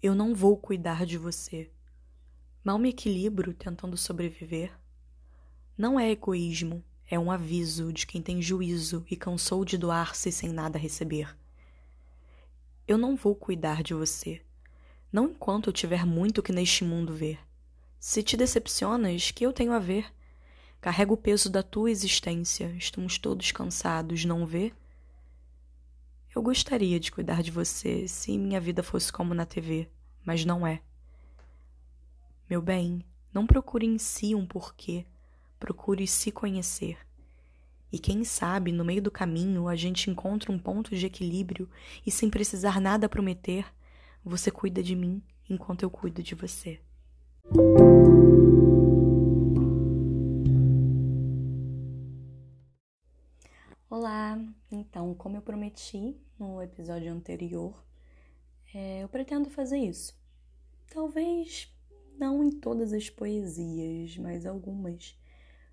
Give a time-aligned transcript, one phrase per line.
[0.00, 1.68] Eu não vou cuidar de você.
[2.62, 4.70] Mal me equilibro tentando sobreviver.
[5.76, 10.50] Não é egoísmo, é um aviso de quem tem juízo e cansou de doar-se sem
[10.50, 11.36] nada receber.
[12.86, 14.40] Eu não vou cuidar de você,
[15.12, 17.40] não enquanto eu tiver muito que neste mundo ver.
[17.98, 20.14] Se te decepcionas, que eu tenho a ver?
[20.80, 24.72] Carrego o peso da tua existência, estamos todos cansados, não vê?
[26.34, 29.88] Eu gostaria de cuidar de você se minha vida fosse como na TV,
[30.24, 30.82] mas não é.
[32.48, 35.06] Meu bem, não procure em si um porquê,
[35.58, 36.98] procure se conhecer.
[37.90, 41.68] E quem sabe, no meio do caminho, a gente encontra um ponto de equilíbrio
[42.04, 43.64] e, sem precisar nada prometer,
[44.22, 46.78] você cuida de mim enquanto eu cuido de você.
[54.70, 57.82] Então, como eu prometi no episódio anterior,
[58.74, 60.18] é, eu pretendo fazer isso.
[60.90, 61.72] Talvez
[62.18, 65.16] não em todas as poesias, mas algumas.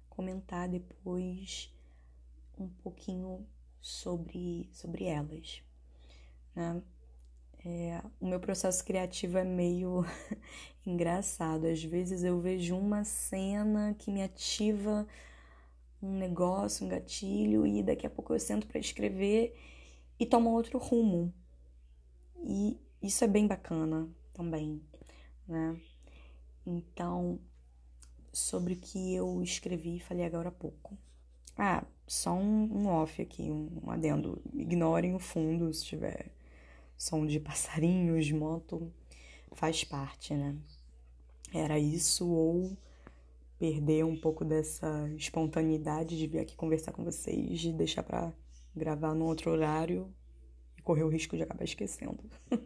[0.09, 1.73] Comentar depois
[2.57, 3.45] um pouquinho
[3.81, 5.61] sobre, sobre elas.
[6.55, 6.81] Né?
[7.66, 10.05] É, o meu processo criativo é meio
[10.85, 11.66] engraçado.
[11.66, 15.05] Às vezes eu vejo uma cena que me ativa
[16.06, 19.56] um negócio, um gatilho, e daqui a pouco eu sento para escrever
[20.20, 21.34] e toma outro rumo.
[22.44, 24.81] E isso é bem bacana também,
[25.47, 25.80] né?
[26.66, 27.39] Então,
[28.31, 30.97] sobre o que eu escrevi, falei agora há pouco.
[31.58, 34.42] Ah, só um, um off aqui, um adendo.
[34.53, 36.31] Ignorem o fundo se tiver
[36.97, 38.92] som de passarinhos, moto,
[39.53, 40.56] faz parte, né?
[41.53, 42.78] Era isso ou
[43.58, 48.34] perder um pouco dessa espontaneidade de vir aqui conversar com vocês, de deixar para
[48.75, 50.14] gravar num outro horário
[50.78, 52.19] e correr o risco de acabar esquecendo.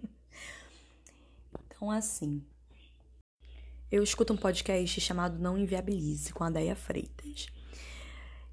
[1.65, 2.43] então, assim,
[3.91, 7.47] eu escuto um podcast chamado Não Inviabilize, com a Deia Freitas.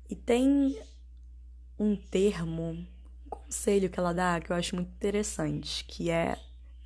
[0.09, 0.79] E tem
[1.79, 2.87] um termo, um
[3.29, 6.39] conselho que ela dá que eu acho muito interessante, que é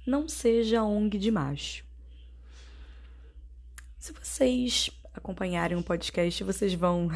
[0.06, 1.84] não seja ONG de macho.
[3.98, 7.09] Se vocês acompanharem o podcast, vocês vão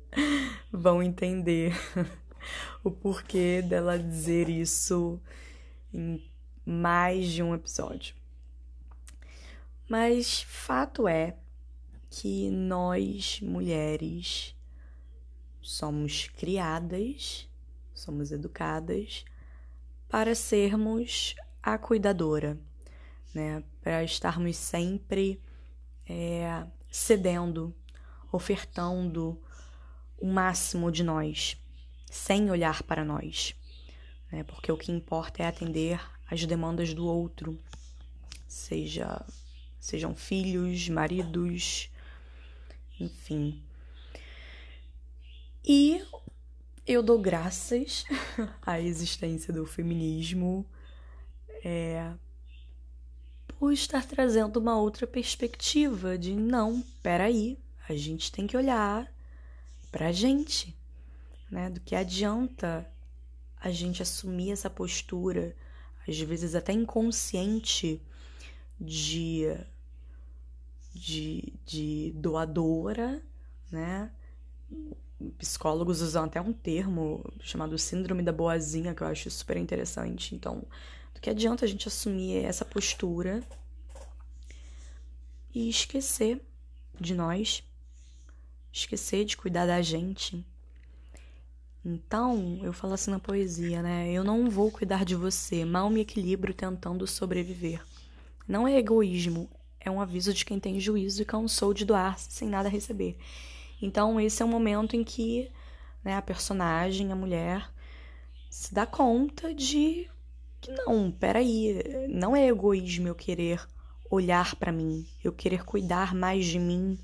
[0.72, 1.72] vão entender
[2.82, 5.20] o porquê dela dizer isso
[5.92, 6.22] em
[6.64, 8.14] mais de um episódio.
[9.88, 11.36] Mas fato é
[12.10, 14.56] que nós mulheres
[15.60, 17.48] somos criadas,
[17.94, 19.24] somos educadas
[20.08, 22.58] para sermos a cuidadora,
[23.34, 23.62] né?
[23.82, 25.40] Para estarmos sempre
[26.08, 27.74] é, cedendo,
[28.32, 29.40] ofertando
[30.18, 31.56] o máximo de nós,
[32.10, 33.54] sem olhar para nós,
[34.30, 34.42] né?
[34.44, 37.58] Porque o que importa é atender às demandas do outro,
[38.48, 39.24] seja
[39.78, 41.88] sejam filhos, maridos,
[42.98, 43.62] enfim.
[45.64, 46.04] E
[46.86, 48.04] eu dou graças
[48.62, 50.66] à existência do feminismo
[51.64, 52.12] é,
[53.58, 57.58] por estar trazendo uma outra perspectiva de não, peraí,
[57.88, 59.10] a gente tem que olhar
[59.90, 60.76] pra gente,
[61.50, 61.70] né?
[61.70, 62.86] Do que adianta
[63.60, 65.54] a gente assumir essa postura,
[66.06, 68.00] às vezes até inconsciente,
[68.78, 69.46] de
[70.96, 73.22] de, de doadora,
[73.70, 74.10] né?
[75.38, 80.34] Psicólogos usam até um termo chamado síndrome da boazinha, que eu acho super interessante.
[80.34, 80.64] Então,
[81.16, 83.42] do que adianta a gente assumir essa postura
[85.54, 86.40] e esquecer
[87.00, 87.64] de nós,
[88.70, 90.44] esquecer de cuidar da gente.
[91.82, 94.12] Então, eu falo assim na poesia, né?
[94.12, 97.82] Eu não vou cuidar de você, mal me equilibro tentando sobreviver.
[98.46, 99.48] Não é egoísmo,
[99.80, 103.16] é um aviso de quem tem juízo e cansou de doar sem nada receber.
[103.80, 105.50] Então, esse é o momento em que
[106.04, 107.70] né, a personagem, a mulher,
[108.50, 110.08] se dá conta de
[110.66, 113.64] que não, peraí, não é egoísmo eu querer
[114.10, 116.98] olhar para mim, eu querer cuidar mais de mim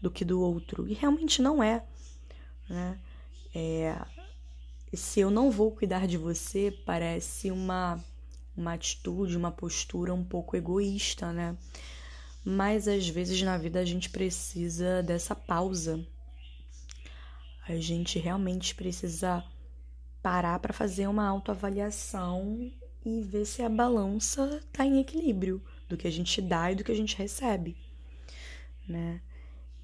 [0.00, 0.88] do que do outro.
[0.88, 1.84] E realmente não é.
[2.68, 2.98] Né?
[3.54, 3.94] é
[4.94, 8.02] se eu não vou cuidar de você, parece uma,
[8.56, 11.56] uma atitude, uma postura um pouco egoísta, né?
[12.44, 16.06] mas às vezes na vida a gente precisa dessa pausa.
[17.66, 19.44] A gente realmente precisa
[20.22, 22.70] parar para fazer uma autoavaliação
[23.04, 26.82] e ver se a balança está em equilíbrio do que a gente dá e do
[26.82, 27.76] que a gente recebe,
[28.88, 29.20] né?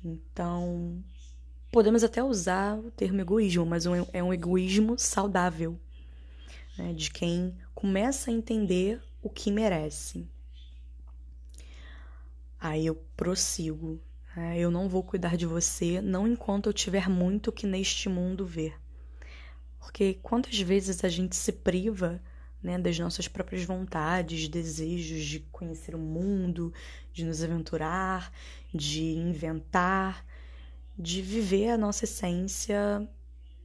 [0.03, 1.05] Então,
[1.71, 5.79] podemos até usar o termo egoísmo, mas é um egoísmo saudável,
[6.79, 6.95] né?
[6.95, 10.27] de quem começa a entender o que merece.
[12.59, 14.01] aí eu prossigo.
[14.35, 14.59] Né?
[14.59, 18.75] Eu não vou cuidar de você, não enquanto eu tiver muito que neste mundo ver.
[19.79, 22.21] Porque quantas vezes a gente se priva
[22.63, 26.73] né, das nossas próprias vontades, desejos de conhecer o mundo,
[27.13, 28.33] de nos aventurar,
[28.73, 30.25] de inventar,
[30.99, 33.09] de viver a nossa essência,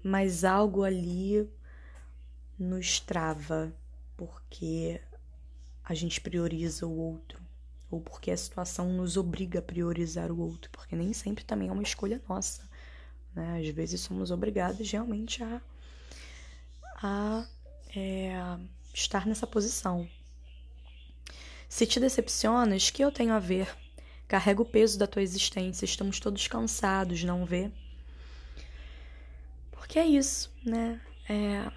[0.04, 1.50] mas algo ali
[2.58, 3.74] nos trava
[4.16, 5.02] porque
[5.84, 7.44] a gente prioriza o outro
[7.92, 11.72] ou porque a situação nos obriga a priorizar o outro, porque nem sempre também é
[11.72, 12.68] uma escolha nossa.
[13.34, 13.60] Né?
[13.60, 15.62] Às vezes somos obrigados realmente a,
[17.02, 17.48] a
[17.96, 18.58] é,
[18.96, 20.08] estar nessa posição.
[21.68, 23.76] Se te decepcionas, que eu tenho a ver?
[24.28, 27.70] Carrega o peso da tua existência, estamos todos cansados, não vê?
[29.72, 31.02] Porque é isso, né?
[31.30, 31.70] É...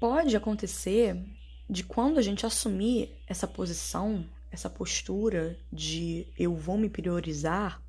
[0.00, 1.22] Pode acontecer
[1.68, 7.82] de quando a gente assumir essa posição, essa postura de eu vou me priorizar,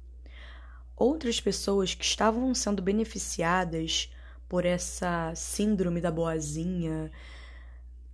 [0.95, 4.09] outras pessoas que estavam sendo beneficiadas
[4.47, 7.11] por essa síndrome da boazinha,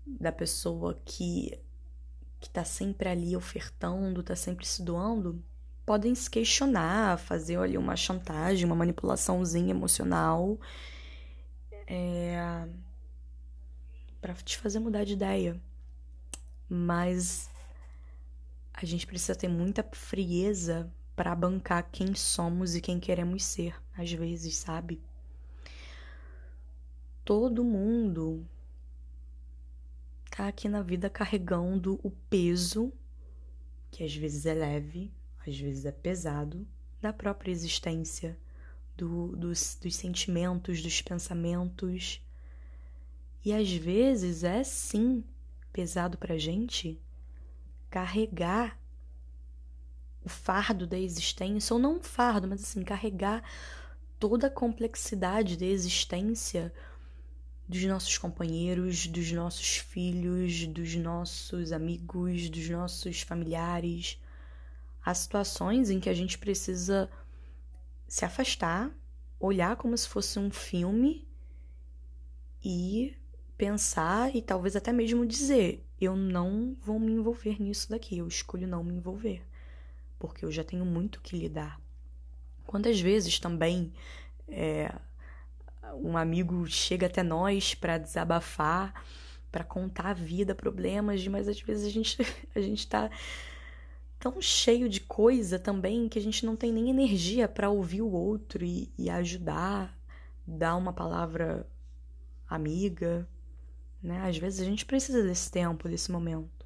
[0.05, 1.59] da pessoa que
[2.39, 5.43] que tá sempre ali ofertando, tá sempre se doando,
[5.85, 10.59] podem se questionar, fazer ali uma chantagem, uma manipulaçãozinha emocional,
[11.85, 12.67] é,
[14.19, 15.61] para te fazer mudar de ideia.
[16.67, 17.47] Mas
[18.73, 24.11] a gente precisa ter muita frieza para bancar quem somos e quem queremos ser, às
[24.11, 24.99] vezes, sabe?
[27.23, 28.45] Todo mundo
[30.29, 32.91] tá aqui na vida carregando o peso,
[33.91, 35.11] que às vezes é leve,
[35.45, 36.65] às vezes é pesado,
[37.01, 38.37] da própria existência,
[38.95, 42.21] do, dos, dos sentimentos, dos pensamentos.
[43.43, 45.23] E às vezes é sim
[45.73, 47.01] pesado pra gente
[47.89, 48.79] carregar
[50.23, 53.43] o fardo da existência, ou não um fardo, mas assim, carregar
[54.19, 56.71] toda a complexidade da existência
[57.71, 64.21] dos nossos companheiros, dos nossos filhos, dos nossos amigos, dos nossos familiares.
[65.01, 67.09] Há situações em que a gente precisa
[68.09, 68.91] se afastar,
[69.39, 71.25] olhar como se fosse um filme
[72.61, 73.15] e
[73.57, 78.67] pensar e talvez até mesmo dizer: eu não vou me envolver nisso daqui, eu escolho
[78.67, 79.41] não me envolver,
[80.19, 81.79] porque eu já tenho muito que lidar.
[82.67, 83.93] Quantas vezes também
[84.49, 84.93] é,
[85.95, 89.03] um amigo chega até nós para desabafar,
[89.51, 92.17] para contar a vida, problemas, mas às vezes a gente
[92.55, 93.09] a gente tá
[94.19, 98.11] tão cheio de coisa também que a gente não tem nem energia para ouvir o
[98.11, 99.97] outro e, e, ajudar,
[100.45, 101.67] dar uma palavra
[102.47, 103.27] amiga,
[104.01, 104.21] né?
[104.21, 106.65] Às vezes a gente precisa desse tempo, desse momento.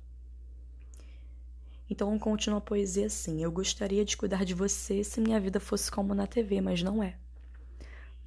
[1.90, 5.90] Então continua a poesia assim: Eu gostaria de cuidar de você se minha vida fosse
[5.90, 7.18] como na TV, mas não é,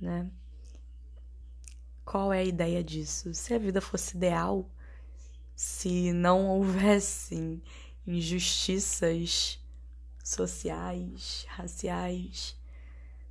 [0.00, 0.31] né?
[2.11, 3.35] Qual é a ideia disso?
[3.35, 4.67] Se a vida fosse ideal,
[5.55, 7.63] se não houvessem
[8.07, 9.61] injustiças
[10.25, 12.57] sociais, raciais,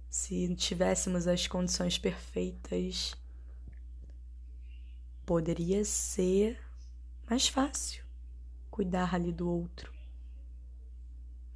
[0.08, 3.16] se tivéssemos as condições perfeitas,
[5.26, 6.64] poderia ser
[7.28, 8.06] mais fácil
[8.70, 9.92] cuidar ali do outro.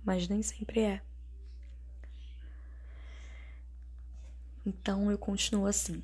[0.04, 1.02] Mas nem sempre é.
[4.66, 6.02] Então eu continuo assim.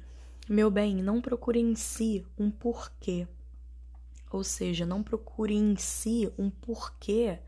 [0.50, 3.28] Meu bem, não procure em si um porquê.
[4.32, 7.40] Ou seja, não procure em si um porquê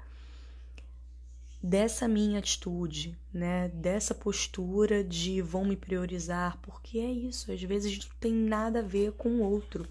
[1.63, 3.70] dessa minha atitude, né?
[3.70, 8.84] Dessa postura de vão me priorizar, porque é isso, às vezes não tem nada a
[8.84, 9.88] ver com o outro.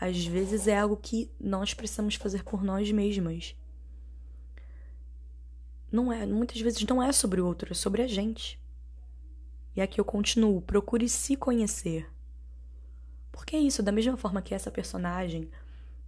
[0.00, 3.54] Às vezes é algo que nós precisamos fazer por nós mesmas.
[5.92, 8.58] Não é, muitas vezes não é sobre o outro, é sobre a gente.
[9.76, 12.10] E aqui eu continuo, procure se conhecer.
[13.32, 15.50] Porque é isso, da mesma forma que essa personagem,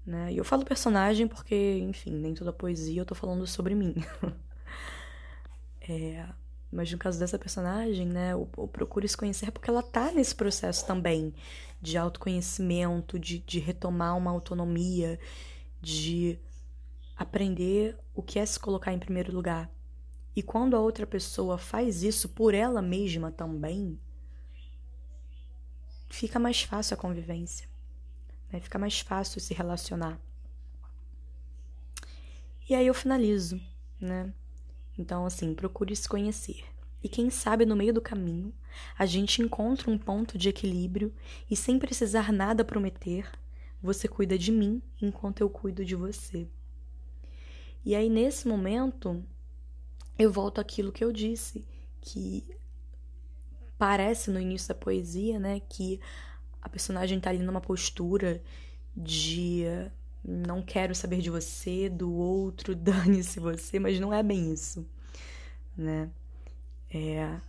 [0.05, 0.33] né?
[0.33, 3.95] E eu falo personagem porque, enfim, nem toda poesia eu tô falando sobre mim.
[5.89, 6.27] é,
[6.71, 10.35] mas no caso dessa personagem, né, o, o procure se conhecer porque ela tá nesse
[10.35, 11.35] processo também
[11.81, 15.19] de autoconhecimento, de, de retomar uma autonomia,
[15.81, 16.39] de
[17.17, 19.71] aprender o que é se colocar em primeiro lugar.
[20.35, 23.99] E quando a outra pessoa faz isso por ela mesma também,
[26.13, 27.67] fica mais fácil a convivência,
[28.53, 28.61] né?
[28.61, 30.21] fica mais fácil se relacionar.
[32.69, 33.59] E aí eu finalizo,
[33.99, 34.33] né?
[34.97, 36.65] Então, assim, procure se conhecer.
[37.03, 38.53] E quem sabe no meio do caminho
[38.97, 41.15] a gente encontra um ponto de equilíbrio
[41.51, 43.31] e sem precisar nada prometer,
[43.83, 46.47] você cuida de mim enquanto eu cuido de você.
[47.85, 49.25] E aí, nesse momento,
[50.19, 51.67] eu volto àquilo que eu disse,
[52.03, 52.47] que
[53.83, 55.99] parece no início da poesia, né, que
[56.61, 58.41] a personagem tá ali numa postura
[58.97, 59.65] de
[60.25, 64.89] não quero saber de você, do outro, dane-se você, mas não é bem isso,
[65.77, 66.09] né?
[66.95, 67.41] É,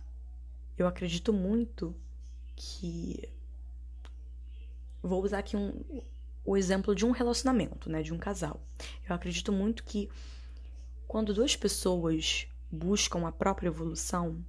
[0.76, 1.94] eu acredito muito
[2.56, 3.28] que
[5.00, 5.84] vou usar aqui um,
[6.44, 8.60] o exemplo de um relacionamento, né, de um casal.
[9.08, 10.10] Eu acredito muito que
[11.06, 14.44] quando duas pessoas buscam a própria evolução,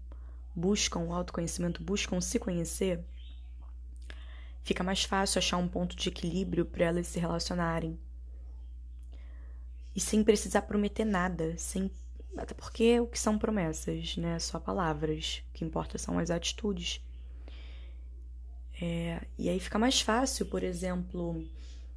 [0.55, 3.03] buscam o autoconhecimento, buscam se conhecer,
[4.63, 7.99] fica mais fácil achar um ponto de equilíbrio para elas se relacionarem.
[9.95, 11.89] E sem precisar prometer nada, sem
[12.37, 14.37] até porque o que são promessas, né?
[14.39, 15.41] Só palavras.
[15.49, 17.01] O que importa são as atitudes.
[18.81, 21.41] É, e aí fica mais fácil, por exemplo,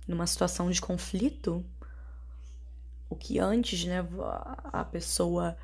[0.06, 1.64] numa situação de conflito,
[3.10, 4.06] o que antes, né,
[4.72, 5.56] a pessoa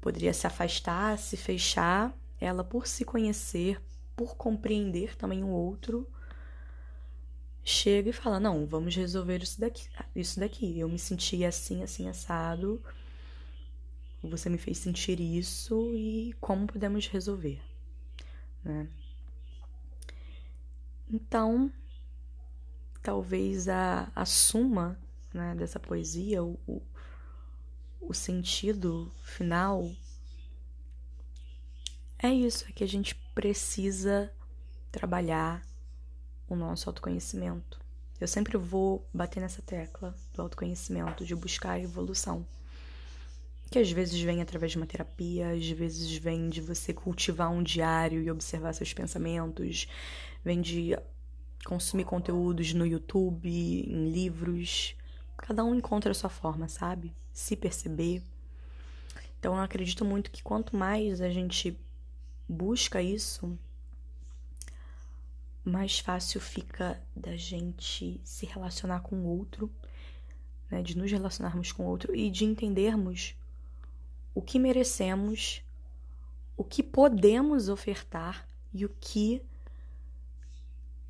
[0.00, 3.80] poderia se afastar, se fechar, ela por se conhecer,
[4.14, 6.06] por compreender também o outro,
[7.64, 10.78] chega e fala: "Não, vamos resolver isso daqui, isso daqui.
[10.78, 12.82] Eu me senti assim, assim assado.
[14.22, 17.60] Você me fez sentir isso e como podemos resolver?",
[18.64, 18.88] né?
[21.08, 21.70] Então,
[23.02, 24.98] talvez a, a suma
[25.32, 26.82] né, dessa poesia, o, o,
[28.00, 29.88] o sentido final
[32.18, 34.32] é isso, é que a gente precisa
[34.90, 35.62] trabalhar
[36.48, 37.78] o nosso autoconhecimento.
[38.18, 42.46] Eu sempre vou bater nessa tecla do autoconhecimento, de buscar a evolução.
[43.70, 47.62] Que às vezes vem através de uma terapia, às vezes vem de você cultivar um
[47.62, 49.86] diário e observar seus pensamentos,
[50.42, 50.96] vem de
[51.66, 54.96] consumir conteúdos no YouTube, em livros.
[55.36, 57.12] Cada um encontra a sua forma, sabe?
[57.32, 58.22] Se perceber.
[59.38, 61.78] Então eu acredito muito que quanto mais a gente
[62.48, 63.58] busca isso,
[65.64, 69.70] mais fácil fica da gente se relacionar com o outro,
[70.70, 70.82] né?
[70.82, 73.34] De nos relacionarmos com o outro e de entendermos
[74.34, 75.62] o que merecemos,
[76.56, 79.42] o que podemos ofertar e o que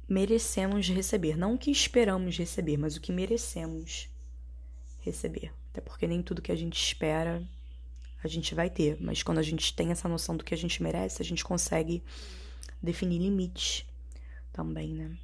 [0.08, 1.36] merecemos receber.
[1.36, 4.08] Não o que esperamos receber, mas o que merecemos
[5.00, 5.52] receber.
[5.70, 7.46] Até porque nem tudo que a gente espera
[8.26, 8.96] a gente vai ter.
[9.00, 12.02] Mas quando a gente tem essa noção do que a gente merece, a gente consegue
[12.82, 13.86] definir limites
[14.52, 15.16] também, né?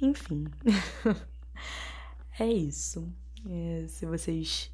[0.00, 0.46] Enfim.
[2.38, 3.12] é isso.
[3.48, 4.70] É, se vocês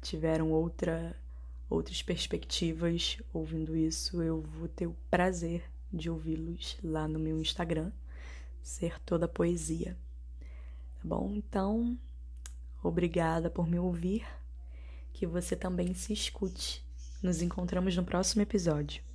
[0.00, 1.16] tiveram outra,
[1.68, 7.90] outras perspectivas ouvindo isso, eu vou ter o prazer de ouvi-los lá no meu Instagram
[8.62, 9.96] ser toda poesia.
[10.40, 11.32] Tá bom?
[11.34, 11.98] Então,
[12.82, 14.26] obrigada por me ouvir.
[15.12, 16.84] Que você também se escute.
[17.22, 19.09] Nos encontramos no próximo episódio.